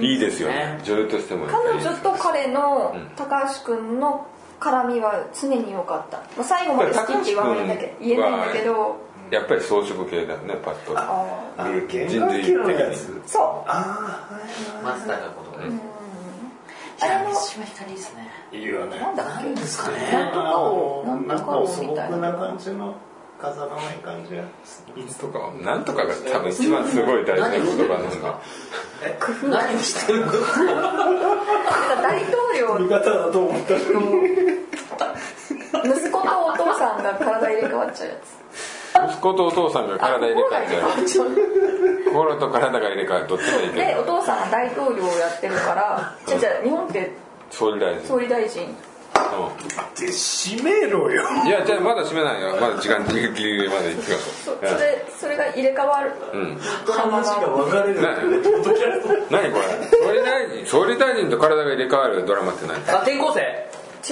[0.00, 0.80] いいですよね。
[0.84, 3.10] 女優としても彼女と彼のうん。
[3.16, 4.26] 高橋君の
[4.58, 9.06] 絡みは常に良かった、まあ、最後まで好きって言わないんだけど言えないんだけど。
[9.30, 13.42] やっぱり装飾系だよねパッと人原楽器のやつーそう。
[13.68, 15.80] ああはいマスターがことね
[17.00, 18.98] あれの三島ひかりですねいいよね。
[18.98, 20.10] なんだなんですかね。
[20.12, 22.16] なんとかをなんとかをみたいな。
[22.16, 22.94] な感じの
[23.38, 24.44] 飾らない感じが
[25.20, 28.40] とかなんとかが多分一番すごい大事な言葉なんだ。
[29.48, 30.24] 何をしてる
[32.02, 32.78] 大統領。
[32.78, 33.74] 味方だと思った
[35.84, 38.75] 息子とお父さんが体入れ替わっちゃうやつ
[39.08, 41.28] 息子とお父さんが体入れ替えちゃうちゃう
[42.06, 47.12] 心と体が入れ替えるどっちもいいけでおど父さんが大統領をやってるからじゃじゃ日本って
[47.50, 48.04] 総理大臣。
[48.06, 48.62] 総理大臣。
[48.66, 48.68] う
[49.98, 51.22] で閉めろよ。
[51.44, 52.56] んいやじゃあまだ閉めないよ。
[52.60, 56.12] まだ時間ギリギリまで行ってくだそさいそれそれが入れ替わる。
[56.34, 58.16] うん話が分かれる何？
[59.30, 59.86] 何これ？
[59.90, 62.76] 総理大臣総理大臣と体が入れ替わるドラマって何？
[62.76, 63.40] 違あ転校生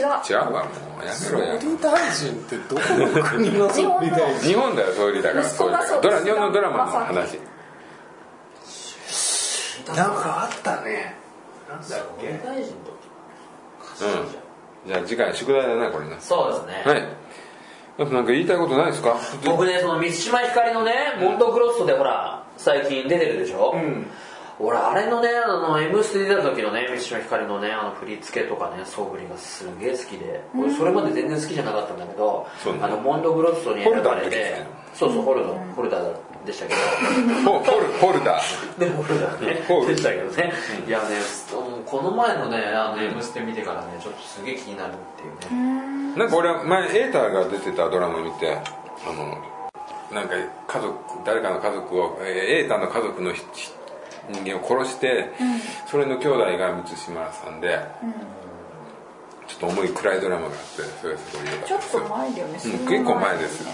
[0.01, 0.07] 違う。
[0.07, 0.71] うわも
[1.03, 1.05] う。
[1.05, 3.71] やめろや総理大臣ってどこの国の？
[3.71, 7.39] 総理大臣日本だよ総理だから息子がそうドラ日本のドラマの話。
[9.87, 11.15] なんかあったね。
[11.69, 12.29] なんだっけ？
[12.45, 12.95] 大臣と
[14.05, 14.09] う
[14.89, 14.89] ん。
[14.89, 16.21] じゃあ次回宿題だなこれな。
[16.21, 17.09] そうですね、はい。
[17.97, 19.17] あとなんか言いたいことないですか？
[19.45, 24.07] 僕ねその満島ひかりのねモンドクロッソでほら最近出てるでしょ、うん
[24.61, 30.43] 俺あれのねあの「M ステ」出た時のね満島ひかりのねあの振り付けとかね素振りがすげえ好きで。
[30.57, 32.79] 俺それまで全然好きじゃなかったんだけど、ね。
[32.81, 34.63] あのモンドグロッソに選ばれて
[34.95, 36.15] そうそうホルダーホルダー
[36.47, 37.51] でしたけど。
[37.51, 38.79] ホ ホルホルダー。
[38.79, 40.53] で ホルダーねでしたけどね。
[40.87, 41.05] いやね
[41.87, 46.15] この前のねあの「M ステ」見てからねちょっとすげえ気になるっていうね。
[46.17, 48.57] なんか俺は前エーターが出てたドラマ見て
[49.07, 49.37] あの
[50.13, 50.35] なんか
[50.69, 50.95] 家族
[51.25, 53.43] 誰かの家族をえーエーターの家族のひ
[54.31, 55.31] 人間を殺して、
[55.87, 57.79] それの兄弟が満島さんで、
[59.47, 61.77] ちょっと重い暗いドラマがあってそれがすごい良かった。
[61.77, 63.71] ですちょっと前だよね、うん結構前ですよ。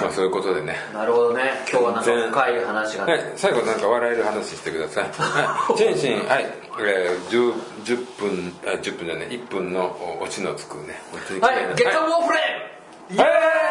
[0.00, 0.76] まあそういうことでね。
[0.94, 1.42] なるほどね。
[1.68, 2.12] 今日はなんか
[2.44, 3.06] 深い話が。
[3.06, 5.04] ね、はい、最後なんか笑える話してください。
[5.18, 6.46] はい、チェンシン、はい、
[6.80, 7.54] えー、10,
[7.84, 9.84] 10分、あ、10分じゃない、1分の
[10.20, 11.00] おオチのつくね。
[11.40, 13.20] はい月刊ウォーフレーム。
[13.20, 13.67] はい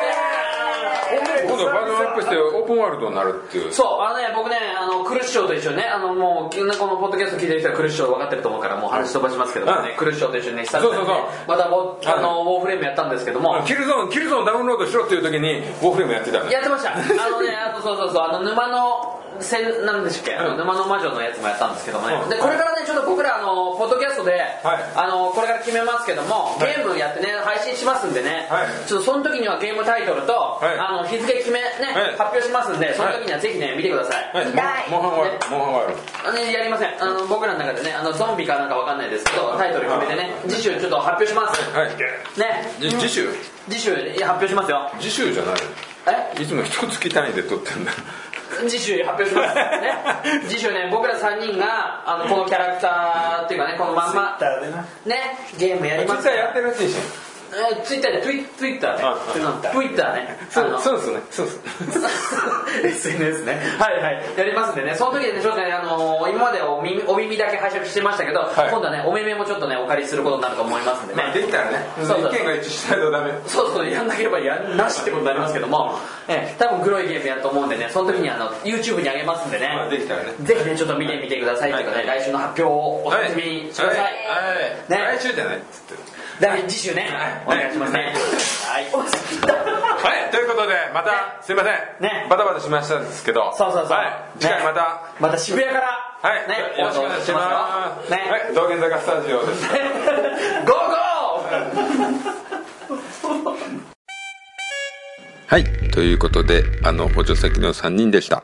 [1.07, 3.71] 今度バージョンアップしてオープンワールドになるっていう。
[3.71, 11.07] そう、あのね、僕ね、あの、クルッショーと一緒にね、あの、もう、このポッドキャスト聞いてる人はクルッショー分かってると思うから、もう話飛ばしますけどもね、うんクルッショーと一緒にね、久々に
[11.47, 16.51] またボ、あの、ウォーフレームやったんですけども、キルゾーン、キルゾーンダウンロードしろっていう時に、ウォーフレームやってたの。
[16.51, 16.93] やってました。
[16.93, 22.15] あのね、あの、そうそうそう、あの、沼の、せん、なんでしたっけ、あの沼の魔女のやつもやったんですけどもね。
[22.15, 22.29] うん。
[22.29, 24.51] で、これからね、ちょっと僕ら、あの、ポッドキャストで、はい。
[24.95, 26.75] あの、これから決めますけども、はい。
[26.75, 28.67] ゲームやってね、配信しますんでね、はい。
[28.87, 30.79] ちょっとその時にはゲームタイトルと、はい。
[30.79, 32.17] あの、日付決めね、はい。
[32.17, 34.31] 発表しますんで、その時にはぜひね、見てください。
[34.33, 34.87] はい、見たい。
[34.89, 37.03] モンハンワールド、モンハンワールあのねやりません。
[37.03, 41.73] あの僕らの中でねあのゾンビかなんかわかんないですけどタイトル決めてね次週ちょっと発表します。
[41.73, 41.79] ド。
[41.79, 41.89] はい。
[41.89, 42.73] ね。
[42.79, 43.29] じ次週？
[43.69, 44.91] 次週いや発表しますよ。
[44.99, 45.55] 次週じゃない
[46.37, 46.43] え？
[46.43, 47.91] いつも一月単位で撮ってんだ。
[48.67, 50.41] 次週発表しますね。
[50.47, 54.37] 次週ね僕ら3人があのこのキャラクターっていうかねこのまんま
[55.05, 57.26] ねゲームやります実際やってるらしいし。
[57.53, 59.03] えツイッターでツイツイッターね。
[59.03, 60.37] あツイッターね。
[60.39, 60.79] あそうの。
[60.79, 61.21] そうですね。
[61.31, 61.51] そうで
[62.89, 63.09] す。
[63.09, 63.53] SNS ね。
[63.79, 64.23] はいはい。
[64.37, 64.95] やりますんでね。
[64.95, 68.69] その時でねちょっとねあのー今までお耳お耳だけ拝借してましたけど、はい。
[68.69, 72.31] 今度はねお目目もちょっとねお借りすることになると思いますんでね、まあできたらね、意そうそう。
[72.31, 73.31] 見が一致しないとダメ。
[73.47, 80.33] そうそうやんなければやんなしってことになりますけども、ええ、多分黒いゲームやると思うんでねその時にあの YouTube に上げますんでね、まあできたらね。
[80.43, 84.11] ぜひねちょっと見てみてくださいというかね、来週の発表をお楽しみにしてください、はい。
[84.11, 84.91] はい。
[84.91, 85.17] ね。
[85.17, 85.93] 来週じゃないっつって
[86.41, 86.47] る。
[86.47, 87.09] 来次週ね、
[87.45, 88.13] お願いしますね
[88.67, 91.73] はいはい、ということで、また、すいません。
[92.01, 93.53] ねバタバタしましたですけど。
[93.55, 94.03] そうそうそうは
[94.35, 94.39] い。
[94.39, 95.87] 次回また、また渋谷から
[96.21, 96.47] はい。
[96.47, 98.11] ねよろしくお願いします。
[98.11, 98.53] ねはい。
[98.53, 99.67] 道玄坂スタジオです。
[100.65, 103.86] ゴーゴー
[105.49, 105.63] はい。
[105.91, 108.43] ということで、あの、補助先の3人でした。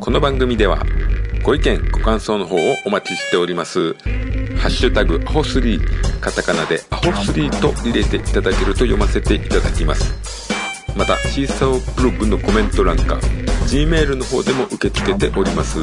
[0.00, 0.84] この番組では、
[1.44, 3.94] ご意見、ご感想の方をお待ちしております。
[3.94, 10.52] ハッシュタグ、アホスリー、カタカナでアホスリーと入れていただけると読ませていただきます。
[10.96, 13.14] また、シーサーブログのコメント欄か、
[13.68, 15.78] Gmail の方でも受け付けております。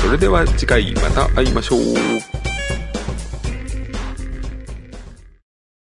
[0.00, 2.53] それでは次回また会いましょう。